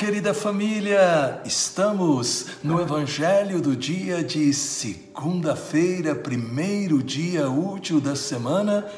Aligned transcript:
querida 0.00 0.32
família! 0.32 1.42
Estamos 1.44 2.46
no 2.64 2.80
Evangelho 2.80 3.60
do 3.60 3.76
dia 3.76 4.24
de 4.24 4.50
segunda-feira, 4.54 6.14
primeiro 6.14 7.02
dia 7.02 7.50
útil 7.50 8.00
da 8.00 8.16
semana, 8.16 8.90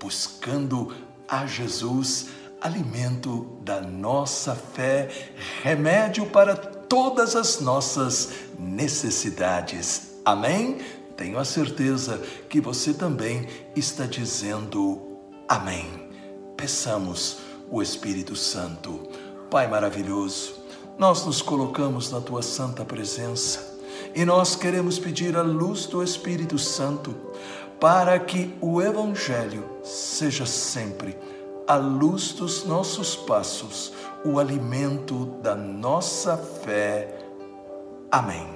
buscando 0.00 0.92
a 1.28 1.46
Jesus, 1.46 2.26
alimento 2.60 3.56
da 3.62 3.80
nossa 3.80 4.56
fé, 4.56 5.08
remédio 5.62 6.26
para 6.26 6.56
todas 6.56 7.36
as 7.36 7.60
nossas 7.60 8.30
necessidades. 8.58 10.16
Amém? 10.24 10.78
Tenho 11.16 11.38
a 11.38 11.44
certeza 11.44 12.20
que 12.48 12.60
você 12.60 12.92
também 12.92 13.46
está 13.76 14.06
dizendo 14.06 15.20
amém. 15.48 15.86
Peçamos 16.56 17.38
o 17.70 17.80
Espírito 17.80 18.34
Santo. 18.34 19.27
Pai 19.50 19.66
maravilhoso, 19.66 20.56
nós 20.98 21.24
nos 21.24 21.40
colocamos 21.40 22.12
na 22.12 22.20
tua 22.20 22.42
santa 22.42 22.84
presença 22.84 23.78
e 24.14 24.22
nós 24.22 24.54
queremos 24.54 24.98
pedir 24.98 25.38
a 25.38 25.42
luz 25.42 25.86
do 25.86 26.02
Espírito 26.02 26.58
Santo 26.58 27.16
para 27.80 28.18
que 28.18 28.54
o 28.60 28.82
Evangelho 28.82 29.64
seja 29.82 30.44
sempre 30.44 31.16
a 31.66 31.76
luz 31.76 32.32
dos 32.32 32.66
nossos 32.66 33.16
passos, 33.16 33.94
o 34.22 34.38
alimento 34.38 35.24
da 35.42 35.54
nossa 35.54 36.36
fé. 36.36 37.16
Amém. 38.10 38.46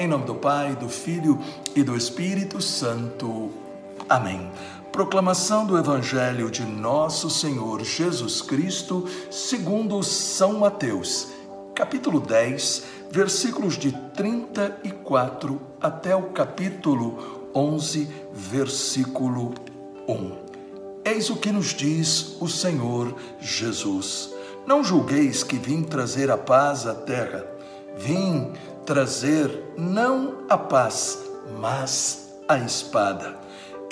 Em 0.00 0.08
nome 0.08 0.24
do 0.24 0.34
Pai, 0.34 0.74
do 0.74 0.88
Filho 0.88 1.38
e 1.76 1.84
do 1.84 1.96
Espírito 1.96 2.60
Santo. 2.60 3.52
Amém. 4.08 4.50
Proclamação 4.94 5.66
do 5.66 5.76
Evangelho 5.76 6.48
de 6.48 6.62
Nosso 6.62 7.28
Senhor 7.28 7.82
Jesus 7.82 8.40
Cristo, 8.40 9.08
segundo 9.28 10.00
São 10.04 10.60
Mateus, 10.60 11.32
capítulo 11.74 12.20
10, 12.20 12.84
versículos 13.10 13.76
de 13.76 13.90
34 13.90 15.60
até 15.80 16.14
o 16.14 16.30
capítulo 16.30 17.50
11, 17.52 18.08
versículo 18.32 19.52
1. 20.06 20.32
Eis 21.04 21.28
o 21.28 21.34
que 21.38 21.50
nos 21.50 21.74
diz 21.74 22.36
o 22.40 22.46
Senhor 22.46 23.16
Jesus: 23.40 24.32
Não 24.64 24.84
julgueis 24.84 25.42
que 25.42 25.56
vim 25.56 25.82
trazer 25.82 26.30
a 26.30 26.38
paz 26.38 26.86
à 26.86 26.94
terra. 26.94 27.44
Vim 27.96 28.52
trazer 28.86 29.74
não 29.76 30.44
a 30.48 30.56
paz, 30.56 31.18
mas 31.58 32.32
a 32.46 32.58
espada. 32.58 33.42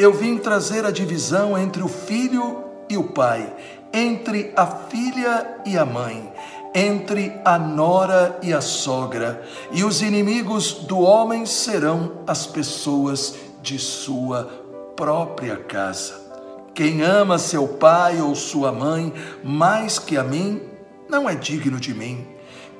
Eu 0.02 0.12
vim 0.12 0.36
trazer 0.36 0.84
a 0.84 0.90
divisão 0.90 1.56
entre 1.56 1.80
o 1.80 1.86
filho 1.86 2.64
e 2.88 2.96
o 2.96 3.04
pai, 3.04 3.54
entre 3.92 4.52
a 4.56 4.66
filha 4.66 5.60
e 5.64 5.78
a 5.78 5.86
mãe, 5.86 6.28
entre 6.74 7.32
a 7.44 7.56
nora 7.56 8.36
e 8.42 8.52
a 8.52 8.60
sogra, 8.60 9.40
e 9.70 9.84
os 9.84 10.02
inimigos 10.02 10.72
do 10.72 10.98
homem 10.98 11.46
serão 11.46 12.14
as 12.26 12.48
pessoas 12.48 13.36
de 13.62 13.78
sua 13.78 14.50
própria 14.96 15.56
casa. 15.56 16.20
Quem 16.74 17.02
ama 17.02 17.38
seu 17.38 17.68
pai 17.68 18.20
ou 18.20 18.34
sua 18.34 18.72
mãe 18.72 19.12
mais 19.44 20.00
que 20.00 20.16
a 20.16 20.24
mim, 20.24 20.62
não 21.08 21.30
é 21.30 21.36
digno 21.36 21.78
de 21.78 21.94
mim. 21.94 22.26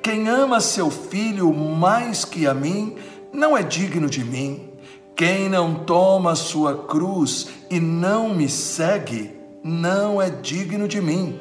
Quem 0.01 0.27
ama 0.27 0.59
seu 0.59 0.91
filho 0.91 1.53
mais 1.53 2.25
que 2.25 2.45
a 2.45 2.53
mim, 2.53 2.97
não 3.31 3.55
é 3.55 3.63
digno 3.63 4.09
de 4.09 4.25
mim. 4.25 4.72
Quem 5.15 5.47
não 5.47 5.75
toma 5.75 6.35
sua 6.35 6.85
cruz 6.85 7.47
e 7.69 7.79
não 7.79 8.33
me 8.33 8.49
segue, 8.49 9.31
não 9.63 10.21
é 10.21 10.29
digno 10.29 10.87
de 10.87 10.99
mim. 10.99 11.39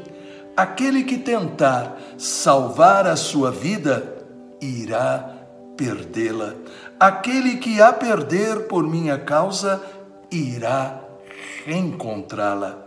Aquele 0.55 1.05
que 1.05 1.16
tentar 1.16 1.99
salvar 2.19 3.06
a 3.06 3.16
sua 3.16 3.50
vida, 3.50 4.27
irá 4.61 5.34
perdê-la. 5.77 6.55
Aquele 7.00 7.56
que 7.56 7.81
a 7.81 7.93
perder 7.93 8.69
por 8.69 8.87
minha 8.87 9.19
causa, 9.19 9.82
irá 10.31 11.00
reencontrá-la. 11.65 12.78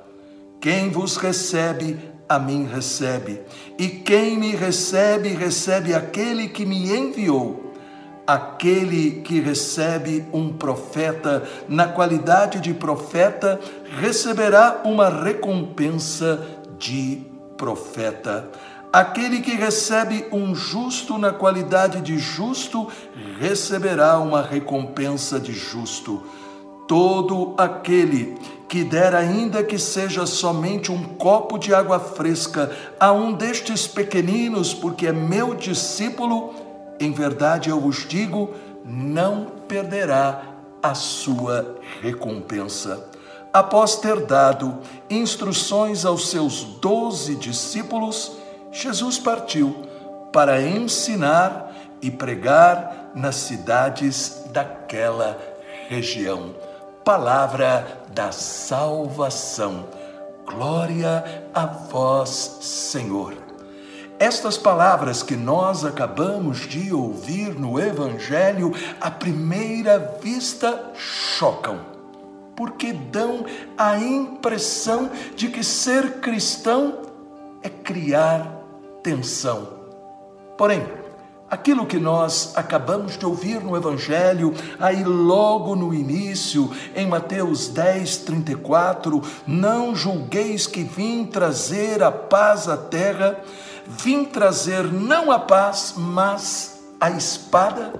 Quem 0.61 0.89
vos 0.89 1.17
recebe, 1.17 1.97
a 2.29 2.37
mim 2.39 2.67
recebe, 2.71 3.41
e 3.77 3.87
quem 3.87 4.37
me 4.37 4.55
recebe, 4.55 5.29
recebe 5.29 5.93
aquele 5.93 6.47
que 6.47 6.65
me 6.65 6.95
enviou. 6.95 7.64
Aquele 8.27 9.21
que 9.21 9.39
recebe 9.39 10.25
um 10.33 10.51
profeta 10.51 11.43
na 11.69 11.87
qualidade 11.87 12.59
de 12.59 12.73
profeta 12.73 13.59
receberá 13.99 14.81
uma 14.83 15.09
recompensa 15.09 16.43
de 16.79 17.21
profeta. 17.55 18.49
Aquele 18.91 19.41
que 19.41 19.51
recebe 19.51 20.25
um 20.31 20.55
justo 20.55 21.17
na 21.17 21.31
qualidade 21.31 22.01
de 22.01 22.17
justo 22.17 22.87
receberá 23.39 24.17
uma 24.19 24.41
recompensa 24.41 25.39
de 25.39 25.53
justo. 25.53 26.23
Todo 26.87 27.53
aquele 27.57 28.35
que 28.67 28.83
der, 28.83 29.13
ainda 29.13 29.63
que 29.63 29.77
seja 29.77 30.25
somente 30.25 30.91
um 30.91 31.03
copo 31.03 31.57
de 31.57 31.73
água 31.73 31.99
fresca, 31.99 32.71
a 32.99 33.11
um 33.11 33.33
destes 33.33 33.87
pequeninos, 33.87 34.73
porque 34.73 35.07
é 35.07 35.11
meu 35.11 35.53
discípulo, 35.53 36.64
em 36.99 37.11
verdade 37.11 37.69
eu 37.69 37.79
vos 37.79 38.07
digo, 38.07 38.53
não 38.83 39.45
perderá 39.67 40.41
a 40.81 40.93
sua 40.93 41.77
recompensa. 42.01 43.09
Após 43.51 43.95
ter 43.95 44.25
dado 44.25 44.77
instruções 45.09 46.05
aos 46.05 46.29
seus 46.29 46.63
doze 46.81 47.35
discípulos, 47.35 48.33
Jesus 48.71 49.17
partiu 49.17 49.73
para 50.31 50.61
ensinar 50.61 51.71
e 52.01 52.11
pregar 52.11 53.11
nas 53.15 53.37
cidades 53.37 54.43
daquela 54.51 55.39
região. 55.87 56.53
Palavra 57.03 58.03
da 58.13 58.31
salvação. 58.31 59.85
Glória 60.45 61.23
a 61.53 61.65
vós, 61.65 62.57
Senhor. 62.61 63.54
Estas 64.17 64.57
palavras 64.57 65.21
que 65.21 65.35
nós 65.35 65.83
acabamos 65.83 66.59
de 66.59 66.93
ouvir 66.93 67.53
no 67.59 67.77
Evangelho, 67.77 68.73
à 69.01 69.11
primeira 69.11 70.17
vista 70.21 70.93
chocam, 70.95 71.79
porque 72.55 72.93
dão 72.93 73.45
a 73.77 73.97
impressão 73.97 75.09
de 75.35 75.49
que 75.49 75.61
ser 75.61 76.21
cristão 76.21 77.01
é 77.61 77.69
criar 77.69 78.49
tensão. 79.03 79.67
Porém, 80.57 80.87
aquilo 81.49 81.85
que 81.85 81.97
nós 81.97 82.53
acabamos 82.55 83.17
de 83.17 83.25
ouvir 83.25 83.61
no 83.61 83.75
Evangelho, 83.75 84.53
aí 84.79 85.03
logo 85.03 85.75
no 85.75 85.93
início, 85.93 86.71
em 86.95 87.05
Mateus 87.05 87.67
10, 87.67 88.17
34, 88.19 89.21
não 89.45 89.93
julgueis 89.93 90.67
que 90.67 90.83
vim 90.83 91.25
trazer 91.25 92.01
a 92.01 92.13
paz 92.13 92.69
à 92.69 92.77
terra 92.77 93.37
vim 93.87 94.25
trazer 94.25 94.83
não 94.91 95.31
a 95.31 95.39
paz, 95.39 95.93
mas 95.97 96.83
a 96.99 97.09
espada, 97.11 97.93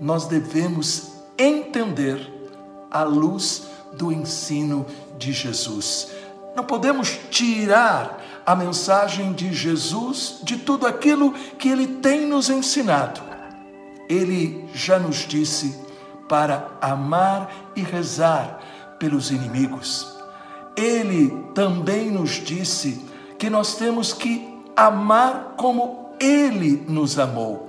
nós 0.00 0.26
devemos 0.26 1.12
entender 1.38 2.30
à 2.90 3.02
luz 3.02 3.68
do 3.92 4.10
ensino 4.10 4.86
de 5.18 5.32
Jesus. 5.32 6.08
Não 6.56 6.64
podemos 6.64 7.18
tirar 7.30 8.20
a 8.44 8.56
mensagem 8.56 9.32
de 9.32 9.52
Jesus 9.52 10.40
de 10.42 10.56
tudo 10.56 10.86
aquilo 10.86 11.32
que 11.58 11.68
ele 11.68 11.86
tem 11.86 12.26
nos 12.26 12.50
ensinado. 12.50 13.20
Ele 14.08 14.68
já 14.74 14.98
nos 14.98 15.18
disse 15.18 15.78
para 16.28 16.68
amar 16.80 17.50
e 17.76 17.82
rezar 17.82 18.60
pelos 18.98 19.30
inimigos. 19.30 20.16
Ele 20.76 21.30
também 21.54 22.10
nos 22.10 22.32
disse 22.32 23.04
que 23.38 23.48
nós 23.48 23.74
temos 23.76 24.12
que 24.12 24.49
amar 24.86 25.54
como 25.56 26.10
Ele 26.18 26.84
nos 26.88 27.18
amou. 27.18 27.68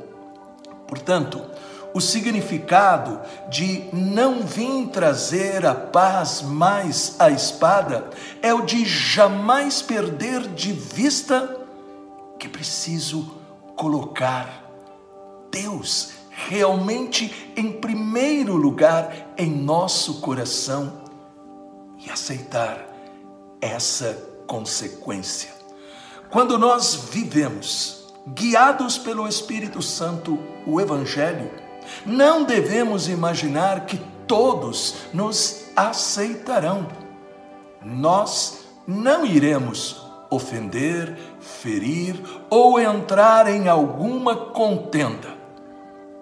Portanto, 0.88 1.42
o 1.94 2.00
significado 2.00 3.20
de 3.50 3.90
não 3.92 4.42
vir 4.42 4.88
trazer 4.88 5.66
a 5.66 5.76
paz 5.76 6.42
mais 6.42 7.16
a 7.20 7.30
espada 7.30 8.10
é 8.42 8.54
o 8.54 8.62
de 8.62 8.86
jamais 8.86 9.82
perder 9.82 10.48
de 10.48 10.72
vista 10.72 11.58
que 12.40 12.48
preciso 12.48 13.30
colocar 13.76 14.70
Deus 15.52 16.12
realmente 16.30 17.54
em 17.56 17.74
primeiro 17.74 18.56
lugar 18.56 19.34
em 19.38 19.50
nosso 19.50 20.22
coração 20.22 21.02
e 22.00 22.10
aceitar 22.10 22.88
essa 23.60 24.18
consequência. 24.48 25.61
Quando 26.32 26.58
nós 26.58 26.96
vivemos 27.12 28.06
guiados 28.26 28.98
pelo 28.98 29.28
Espírito 29.28 29.82
Santo 29.82 30.40
o 30.66 30.80
Evangelho, 30.80 31.52
não 32.06 32.46
devemos 32.46 33.10
imaginar 33.10 33.86
que 33.86 33.98
todos 34.26 34.96
nos 35.14 35.66
aceitarão. 35.76 36.88
Nós 37.84 38.60
não 38.88 39.26
iremos 39.26 40.02
ofender, 40.30 41.18
ferir 41.42 42.16
ou 42.50 42.80
entrar 42.80 43.50
em 43.50 43.68
alguma 43.68 44.34
contenda, 44.34 45.36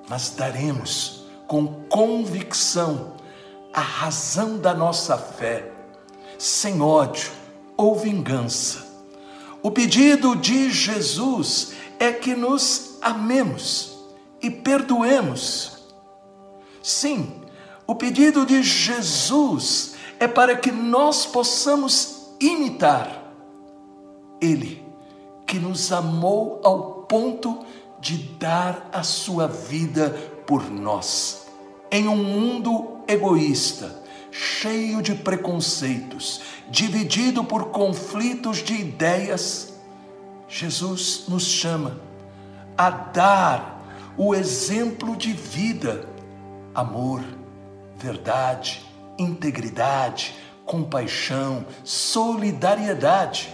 mas 0.10 0.32
daremos 0.32 1.28
com 1.46 1.84
convicção 1.88 3.14
a 3.72 3.82
razão 3.82 4.58
da 4.58 4.74
nossa 4.74 5.16
fé, 5.20 5.72
sem 6.40 6.82
ódio 6.82 7.30
ou 7.78 7.96
vingança. 7.96 8.88
O 9.62 9.72
pedido 9.72 10.36
de 10.36 10.70
Jesus 10.70 11.74
é 12.00 12.14
que 12.14 12.34
nos 12.36 12.98
amemos 13.02 13.98
e 14.42 14.50
perdoemos. 14.50 15.80
Sim, 16.82 17.42
o 17.86 17.94
pedido 17.94 18.46
de 18.46 18.64
Jesus 18.64 19.96
é 20.20 20.28
para 20.28 20.56
que 20.56 20.72
nós 20.72 21.26
possamos 21.26 22.30
imitar 22.40 23.34
Ele, 24.40 24.82
que 25.46 25.60
nos 25.60 25.92
amou 25.92 26.62
ao 26.64 27.04
ponto 27.04 27.66
de 28.00 28.18
dar 28.40 28.90
a 28.94 29.04
sua 29.04 29.48
vida 29.48 30.10
por 30.48 30.70
nós. 30.72 31.48
Em 31.92 32.08
um 32.08 32.16
mundo 32.16 33.00
egoísta, 33.08 34.04
cheio 34.31 35.02
de 35.02 35.16
preconceitos, 35.16 36.42
dividido 36.70 37.44
por 37.44 37.70
conflitos 37.70 38.58
de 38.58 38.74
ideias, 38.74 39.74
Jesus 40.48 41.26
nos 41.28 41.44
chama 41.44 42.00
a 42.78 42.90
dar 42.90 43.80
o 44.18 44.34
exemplo 44.34 45.16
de 45.16 45.31
vida, 45.34 46.08
amor, 46.74 47.22
verdade, 47.96 48.86
integridade, 49.18 50.36
compaixão, 50.66 51.66
solidariedade. 51.84 53.54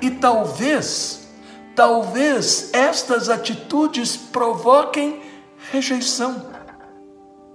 E 0.00 0.10
talvez, 0.10 1.28
talvez 1.74 2.70
estas 2.72 3.28
atitudes 3.28 4.16
provoquem 4.16 5.22
rejeição. 5.70 6.46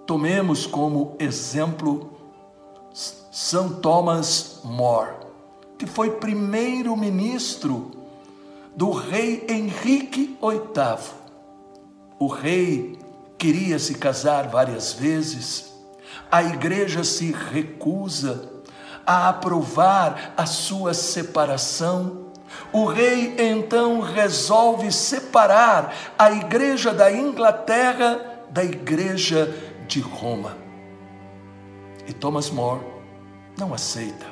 Tomemos 0.05 0.65
como 0.65 1.15
exemplo 1.19 2.12
São 2.93 3.69
Thomas 3.69 4.59
More, 4.63 5.15
que 5.79 5.87
foi 5.87 6.11
primeiro-ministro 6.11 7.91
do 8.75 8.91
rei 8.91 9.45
Henrique 9.49 10.37
VIII. 10.39 10.97
O 12.19 12.27
rei 12.27 12.99
queria 13.37 13.79
se 13.79 13.95
casar 13.95 14.47
várias 14.47 14.93
vezes, 14.93 15.73
a 16.31 16.43
igreja 16.43 17.03
se 17.03 17.31
recusa 17.31 18.49
a 19.05 19.29
aprovar 19.29 20.33
a 20.37 20.45
sua 20.45 20.93
separação. 20.93 22.31
O 22.71 22.85
rei 22.85 23.35
então 23.39 24.01
resolve 24.01 24.91
separar 24.91 25.93
a 26.17 26.31
igreja 26.31 26.93
da 26.93 27.11
Inglaterra 27.11 28.45
da 28.51 28.63
igreja 28.63 29.51
de 29.87 29.99
Roma. 29.99 30.62
E 32.07 32.13
Thomas 32.13 32.49
More 32.49 32.81
não 33.57 33.73
aceita. 33.73 34.25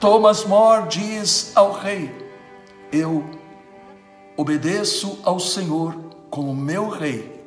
Thomas 0.00 0.44
More 0.44 0.88
diz 0.88 1.52
ao 1.54 1.72
rei: 1.72 2.12
Eu 2.92 3.24
obedeço 4.36 5.18
ao 5.22 5.38
Senhor 5.38 5.94
como 6.30 6.54
meu 6.54 6.88
rei, 6.88 7.46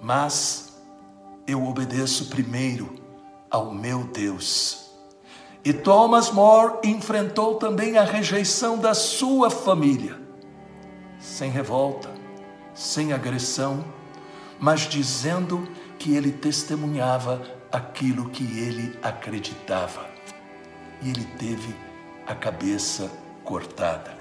mas 0.00 0.76
eu 1.46 1.64
obedeço 1.66 2.26
primeiro 2.26 2.94
ao 3.50 3.72
meu 3.72 4.04
Deus. 4.04 4.86
E 5.64 5.72
Thomas 5.72 6.30
More 6.30 6.78
enfrentou 6.84 7.56
também 7.56 7.98
a 7.98 8.04
rejeição 8.04 8.78
da 8.78 8.94
sua 8.94 9.50
família, 9.50 10.16
sem 11.18 11.50
revolta, 11.50 12.08
sem 12.72 13.12
agressão, 13.12 13.84
mas 14.60 14.82
dizendo 14.82 15.66
que 15.98 16.14
ele 16.14 16.30
testemunhava 16.30 17.55
aquilo 17.76 18.30
que 18.30 18.44
ele 18.58 18.98
acreditava. 19.02 20.06
E 21.02 21.10
ele 21.10 21.24
teve 21.38 21.74
a 22.26 22.34
cabeça 22.34 23.10
cortada. 23.44 24.16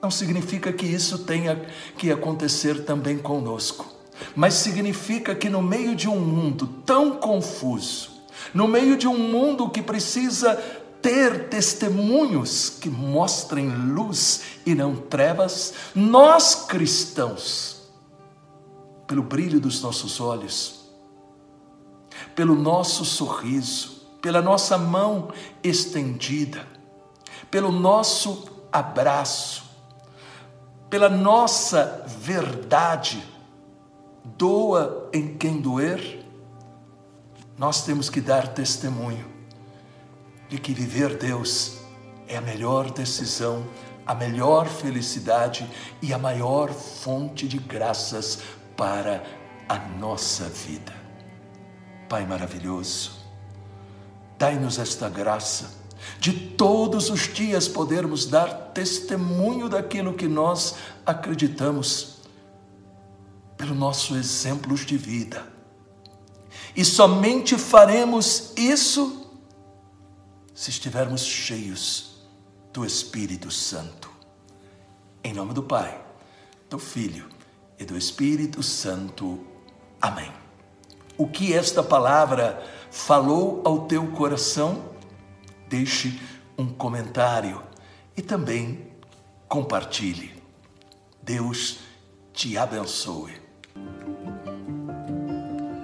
Não 0.00 0.10
significa 0.10 0.72
que 0.72 0.86
isso 0.86 1.24
tenha 1.24 1.66
que 1.96 2.10
acontecer 2.10 2.84
também 2.84 3.18
conosco 3.18 3.98
mas 4.34 4.54
significa 4.54 5.34
que 5.34 5.48
no 5.48 5.62
meio 5.62 5.94
de 5.94 6.08
um 6.08 6.18
mundo 6.18 6.66
tão 6.84 7.12
confuso, 7.12 8.10
no 8.52 8.66
meio 8.66 8.96
de 8.96 9.06
um 9.06 9.18
mundo 9.18 9.68
que 9.68 9.82
precisa 9.82 10.54
ter 11.00 11.48
testemunhos 11.48 12.68
que 12.68 12.90
mostrem 12.90 13.68
luz 13.68 14.42
e 14.66 14.74
não 14.74 14.96
trevas, 14.96 15.74
nós 15.94 16.66
cristãos, 16.66 17.88
pelo 19.06 19.22
brilho 19.22 19.60
dos 19.60 19.80
nossos 19.80 20.20
olhos, 20.20 20.77
pelo 22.38 22.54
nosso 22.54 23.04
sorriso, 23.04 24.06
pela 24.22 24.40
nossa 24.40 24.78
mão 24.78 25.32
estendida, 25.60 26.64
pelo 27.50 27.72
nosso 27.72 28.48
abraço, 28.70 29.64
pela 30.88 31.08
nossa 31.08 32.06
verdade, 32.06 33.20
doa 34.24 35.10
em 35.12 35.36
quem 35.36 35.60
doer, 35.60 36.24
nós 37.58 37.84
temos 37.84 38.08
que 38.08 38.20
dar 38.20 38.46
testemunho 38.46 39.26
de 40.48 40.58
que 40.58 40.72
viver 40.72 41.16
Deus 41.16 41.78
é 42.28 42.36
a 42.36 42.40
melhor 42.40 42.88
decisão, 42.92 43.66
a 44.06 44.14
melhor 44.14 44.68
felicidade 44.68 45.68
e 46.00 46.14
a 46.14 46.18
maior 46.18 46.70
fonte 46.72 47.48
de 47.48 47.58
graças 47.58 48.38
para 48.76 49.24
a 49.68 49.76
nossa 49.76 50.44
vida. 50.44 51.07
Pai 52.08 52.26
maravilhoso, 52.26 53.12
dai-nos 54.38 54.78
esta 54.78 55.08
graça 55.08 55.78
de 56.18 56.32
todos 56.32 57.10
os 57.10 57.32
dias 57.32 57.68
podermos 57.68 58.26
dar 58.26 58.70
testemunho 58.72 59.68
daquilo 59.68 60.14
que 60.14 60.26
nós 60.26 60.76
acreditamos 61.04 62.18
pelo 63.56 63.74
nosso 63.74 64.16
exemplos 64.16 64.86
de 64.86 64.96
vida. 64.96 65.46
E 66.74 66.84
somente 66.84 67.58
faremos 67.58 68.52
isso 68.56 69.26
se 70.54 70.70
estivermos 70.70 71.22
cheios 71.22 72.18
do 72.72 72.84
Espírito 72.84 73.50
Santo. 73.50 74.08
Em 75.22 75.34
nome 75.34 75.52
do 75.52 75.62
Pai, 75.62 76.00
do 76.70 76.78
Filho 76.78 77.28
e 77.78 77.84
do 77.84 77.96
Espírito 77.96 78.62
Santo. 78.62 79.44
Amém. 80.00 80.47
O 81.18 81.26
que 81.26 81.52
esta 81.52 81.82
palavra 81.82 82.62
falou 82.92 83.60
ao 83.64 83.80
teu 83.80 84.06
coração? 84.12 84.84
Deixe 85.68 86.16
um 86.56 86.68
comentário 86.68 87.60
e 88.16 88.22
também 88.22 88.86
compartilhe. 89.48 90.30
Deus 91.20 91.80
te 92.32 92.56
abençoe. 92.56 93.32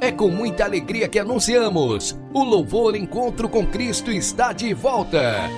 É 0.00 0.12
com 0.12 0.28
muita 0.28 0.64
alegria 0.64 1.08
que 1.08 1.18
anunciamos: 1.18 2.16
o 2.32 2.44
Louvor 2.44 2.94
Encontro 2.94 3.48
com 3.48 3.66
Cristo 3.66 4.12
está 4.12 4.52
de 4.52 4.72
volta. 4.72 5.50